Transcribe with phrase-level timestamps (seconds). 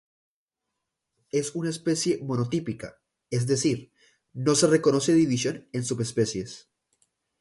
[1.29, 3.91] Es una especie monotípica, es decir,
[4.33, 6.71] no se reconoce división en subespecies.